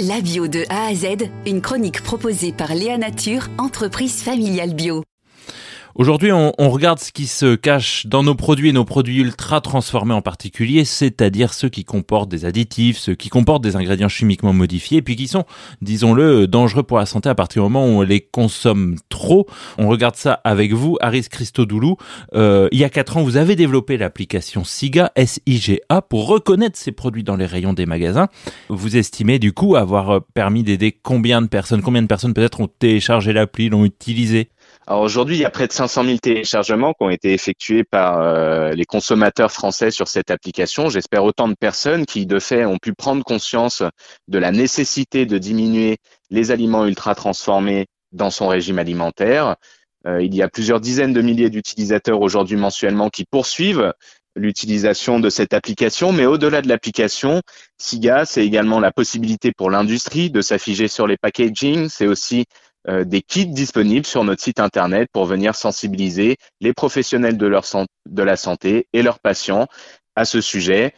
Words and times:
La 0.00 0.20
bio 0.20 0.48
de 0.48 0.64
A 0.70 0.86
à 0.86 0.94
Z, 0.94 1.30
une 1.46 1.60
chronique 1.60 2.02
proposée 2.02 2.52
par 2.52 2.74
Léa 2.74 2.98
Nature, 2.98 3.46
entreprise 3.58 4.24
familiale 4.24 4.74
bio. 4.74 5.04
Aujourd'hui, 5.96 6.32
on, 6.32 6.52
regarde 6.58 6.98
ce 6.98 7.12
qui 7.12 7.28
se 7.28 7.54
cache 7.54 8.06
dans 8.06 8.24
nos 8.24 8.34
produits 8.34 8.70
et 8.70 8.72
nos 8.72 8.84
produits 8.84 9.18
ultra 9.18 9.60
transformés 9.60 10.12
en 10.12 10.22
particulier, 10.22 10.84
c'est-à-dire 10.84 11.54
ceux 11.54 11.68
qui 11.68 11.84
comportent 11.84 12.28
des 12.28 12.44
additifs, 12.44 12.98
ceux 12.98 13.14
qui 13.14 13.28
comportent 13.28 13.62
des 13.62 13.76
ingrédients 13.76 14.08
chimiquement 14.08 14.52
modifiés, 14.52 14.98
et 14.98 15.02
puis 15.02 15.14
qui 15.14 15.28
sont, 15.28 15.44
disons-le, 15.82 16.48
dangereux 16.48 16.82
pour 16.82 16.98
la 16.98 17.06
santé 17.06 17.28
à 17.28 17.36
partir 17.36 17.62
du 17.62 17.70
moment 17.70 17.86
où 17.86 17.98
on 17.98 18.02
les 18.02 18.20
consomme 18.20 18.96
trop. 19.08 19.46
On 19.78 19.88
regarde 19.88 20.16
ça 20.16 20.40
avec 20.42 20.72
vous, 20.72 20.96
Aris 21.00 21.28
Christodoulou. 21.30 21.96
Euh, 22.34 22.68
il 22.72 22.80
y 22.80 22.84
a 22.84 22.90
quatre 22.90 23.16
ans, 23.16 23.22
vous 23.22 23.36
avez 23.36 23.54
développé 23.54 23.96
l'application 23.96 24.64
SIGA, 24.64 25.12
S-I-G-A, 25.14 26.02
pour 26.02 26.26
reconnaître 26.26 26.76
ces 26.76 26.90
produits 26.90 27.22
dans 27.22 27.36
les 27.36 27.46
rayons 27.46 27.72
des 27.72 27.86
magasins. 27.86 28.26
Vous 28.68 28.96
estimez 28.96 29.38
du 29.38 29.52
coup 29.52 29.76
avoir 29.76 30.22
permis 30.34 30.64
d'aider 30.64 30.90
combien 30.90 31.40
de 31.40 31.46
personnes, 31.46 31.82
combien 31.82 32.02
de 32.02 32.08
personnes 32.08 32.34
peut-être 32.34 32.60
ont 32.60 32.68
téléchargé 32.80 33.32
l'appli, 33.32 33.68
l'ont 33.68 33.84
utilisé? 33.84 34.50
Alors 34.86 35.00
aujourd'hui, 35.00 35.36
il 35.36 35.40
y 35.40 35.46
a 35.46 35.50
près 35.50 35.66
de 35.66 35.72
500 35.72 36.04
000 36.04 36.18
téléchargements 36.18 36.92
qui 36.92 37.02
ont 37.04 37.10
été 37.10 37.32
effectués 37.32 37.84
par 37.84 38.20
euh, 38.20 38.72
les 38.72 38.84
consommateurs 38.84 39.50
français 39.50 39.90
sur 39.90 40.08
cette 40.08 40.30
application. 40.30 40.90
J'espère 40.90 41.24
autant 41.24 41.48
de 41.48 41.54
personnes 41.54 42.04
qui, 42.04 42.26
de 42.26 42.38
fait, 42.38 42.66
ont 42.66 42.76
pu 42.76 42.92
prendre 42.92 43.24
conscience 43.24 43.82
de 44.28 44.38
la 44.38 44.52
nécessité 44.52 45.24
de 45.24 45.38
diminuer 45.38 45.96
les 46.28 46.50
aliments 46.50 46.84
ultra 46.84 47.14
transformés 47.14 47.86
dans 48.12 48.30
son 48.30 48.46
régime 48.46 48.78
alimentaire. 48.78 49.56
Euh, 50.06 50.22
il 50.22 50.34
y 50.34 50.42
a 50.42 50.50
plusieurs 50.50 50.80
dizaines 50.80 51.14
de 51.14 51.22
milliers 51.22 51.48
d'utilisateurs 51.48 52.20
aujourd'hui 52.20 52.56
mensuellement 52.56 53.08
qui 53.08 53.24
poursuivent 53.24 53.94
l'utilisation 54.36 55.18
de 55.18 55.30
cette 55.30 55.54
application, 55.54 56.12
mais 56.12 56.26
au-delà 56.26 56.60
de 56.60 56.68
l'application, 56.68 57.40
SIGA, 57.78 58.26
c'est 58.26 58.44
également 58.44 58.80
la 58.80 58.92
possibilité 58.92 59.52
pour 59.52 59.70
l'industrie 59.70 60.30
de 60.30 60.42
s'afficher 60.42 60.88
sur 60.88 61.06
les 61.06 61.16
packaging, 61.16 61.88
c'est 61.88 62.08
aussi 62.08 62.44
euh, 62.88 63.04
des 63.04 63.22
kits 63.22 63.46
disponibles 63.46 64.06
sur 64.06 64.24
notre 64.24 64.42
site 64.42 64.60
internet 64.60 65.08
pour 65.12 65.24
venir 65.24 65.54
sensibiliser 65.54 66.36
les 66.60 66.72
professionnels 66.72 67.36
de, 67.36 67.50
de 68.06 68.22
la 68.22 68.36
santé 68.36 68.88
et 68.92 69.02
leurs 69.02 69.20
patients 69.20 69.66
à 70.16 70.24
ce 70.24 70.40
sujet 70.40 70.94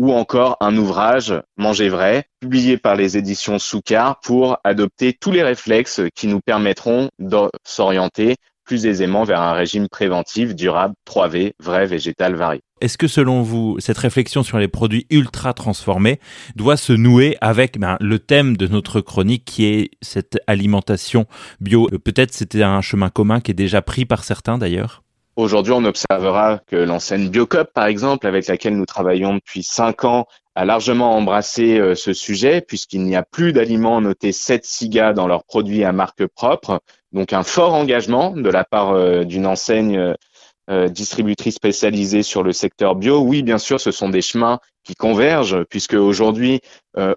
ou 0.00 0.12
encore 0.12 0.56
un 0.60 0.76
ouvrage 0.78 1.34
Manger 1.58 1.90
vrai, 1.90 2.24
publié 2.40 2.78
par 2.78 2.96
les 2.96 3.18
éditions 3.18 3.58
Soukar 3.58 4.18
pour 4.20 4.58
adopter 4.64 5.12
tous 5.12 5.30
les 5.30 5.42
réflexes 5.42 6.00
qui 6.14 6.26
nous 6.26 6.40
permettront 6.40 7.10
de 7.18 7.50
s'orienter 7.64 8.36
plus 8.64 8.86
aisément 8.86 9.24
vers 9.24 9.40
un 9.40 9.52
régime 9.52 9.88
préventif 9.88 10.54
durable 10.54 10.94
3V, 11.06 11.52
vrai, 11.58 11.86
végétal, 11.86 12.34
varié. 12.34 12.62
Est-ce 12.80 12.96
que 12.96 13.08
selon 13.08 13.42
vous, 13.42 13.76
cette 13.78 13.98
réflexion 13.98 14.42
sur 14.42 14.58
les 14.58 14.68
produits 14.68 15.06
ultra 15.10 15.52
transformés 15.52 16.18
doit 16.56 16.76
se 16.76 16.92
nouer 16.92 17.36
avec 17.40 17.78
ben, 17.78 17.96
le 18.00 18.18
thème 18.18 18.56
de 18.56 18.66
notre 18.66 19.00
chronique 19.00 19.44
qui 19.44 19.66
est 19.66 19.90
cette 20.00 20.38
alimentation 20.46 21.26
bio? 21.60 21.88
Euh, 21.92 21.98
Peut-être 21.98 22.32
c'était 22.32 22.62
un 22.62 22.80
chemin 22.80 23.10
commun 23.10 23.40
qui 23.40 23.50
est 23.50 23.54
déjà 23.54 23.82
pris 23.82 24.04
par 24.04 24.24
certains 24.24 24.58
d'ailleurs 24.58 25.02
Aujourd'hui, 25.36 25.72
on 25.72 25.84
observera 25.84 26.60
que 26.66 26.76
l'enseigne 26.76 27.28
Biocop, 27.28 27.72
par 27.72 27.86
exemple, 27.86 28.26
avec 28.26 28.46
laquelle 28.46 28.76
nous 28.76 28.84
travaillons 28.84 29.34
depuis 29.34 29.62
cinq 29.62 30.04
ans, 30.04 30.26
a 30.54 30.64
largement 30.64 31.16
embrassé 31.16 31.78
euh, 31.78 31.94
ce 31.94 32.12
sujet 32.12 32.60
puisqu'il 32.60 33.04
n'y 33.04 33.16
a 33.16 33.22
plus 33.22 33.52
d'aliments 33.52 34.00
notés 34.00 34.32
7 34.32 34.64
SIGA 34.64 35.12
dans 35.12 35.26
leurs 35.26 35.44
produits 35.44 35.84
à 35.84 35.92
marque 35.92 36.26
propre. 36.26 36.80
Donc 37.12 37.32
un 37.32 37.42
fort 37.42 37.74
engagement 37.74 38.32
de 38.32 38.50
la 38.50 38.64
part 38.64 38.92
euh, 38.92 39.24
d'une 39.24 39.46
enseigne 39.46 40.14
euh, 40.70 40.88
distributrice 40.88 41.56
spécialisée 41.56 42.22
sur 42.22 42.42
le 42.42 42.52
secteur 42.52 42.94
bio. 42.94 43.20
Oui, 43.20 43.42
bien 43.42 43.58
sûr, 43.58 43.80
ce 43.80 43.90
sont 43.90 44.08
des 44.08 44.22
chemins 44.22 44.60
qui 44.84 44.94
convergent 44.94 45.64
puisque 45.68 45.94
aujourd'hui, 45.94 46.60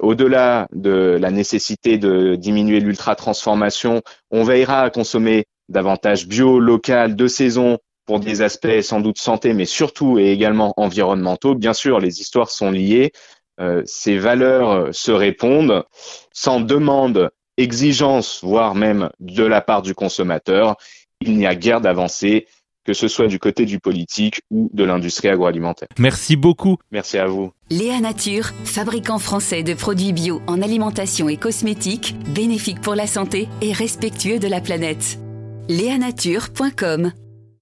au-delà 0.00 0.66
de 0.72 1.16
la 1.20 1.30
nécessité 1.30 1.96
de 1.96 2.34
diminuer 2.34 2.80
l'ultra-transformation, 2.80 4.02
on 4.32 4.42
veillera 4.42 4.82
à 4.82 4.90
consommer 4.90 5.44
davantage 5.68 6.26
bio, 6.26 6.58
local, 6.58 7.14
de 7.14 7.28
saison, 7.28 7.78
pour 8.04 8.20
des 8.20 8.42
aspects 8.42 8.80
sans 8.80 9.00
doute 9.00 9.18
santé, 9.18 9.54
mais 9.54 9.64
surtout 9.64 10.18
et 10.18 10.32
également 10.32 10.74
environnementaux. 10.76 11.54
Bien 11.54 11.72
sûr, 11.72 12.00
les 12.00 12.20
histoires 12.20 12.50
sont 12.50 12.70
liées. 12.70 13.12
Euh, 13.60 13.82
ces 13.84 14.18
valeurs 14.18 14.94
se 14.94 15.12
répondent 15.12 15.84
sans 16.32 16.60
demande, 16.60 17.30
exigence, 17.56 18.40
voire 18.42 18.74
même 18.74 19.10
de 19.20 19.44
la 19.44 19.60
part 19.60 19.82
du 19.82 19.94
consommateur. 19.94 20.76
Il 21.20 21.36
n'y 21.36 21.46
a 21.46 21.54
guère 21.54 21.80
d'avancée, 21.80 22.46
que 22.84 22.92
ce 22.92 23.08
soit 23.08 23.28
du 23.28 23.38
côté 23.38 23.64
du 23.64 23.78
politique 23.78 24.42
ou 24.50 24.70
de 24.72 24.84
l'industrie 24.84 25.28
agroalimentaire. 25.28 25.88
Merci 25.98 26.36
beaucoup. 26.36 26.76
Merci 26.90 27.18
à 27.18 27.26
vous. 27.26 27.52
Léa 27.70 28.00
Nature, 28.00 28.50
fabricant 28.64 29.18
français 29.18 29.62
de 29.62 29.74
produits 29.74 30.12
bio 30.12 30.42
en 30.46 30.60
alimentation 30.62 31.28
et 31.28 31.36
cosmétiques, 31.36 32.16
bénéfique 32.34 32.80
pour 32.80 32.94
la 32.94 33.06
santé 33.06 33.48
et 33.60 33.72
respectueux 33.72 34.38
de 34.38 34.48
la 34.48 34.60
planète. 34.60 35.18
Léanature.com 35.68 37.12